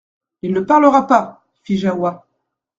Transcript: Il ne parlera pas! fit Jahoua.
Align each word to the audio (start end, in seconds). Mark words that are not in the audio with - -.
Il 0.41 0.53
ne 0.53 0.61
parlera 0.61 1.05
pas! 1.05 1.45
fit 1.61 1.77
Jahoua. 1.77 2.25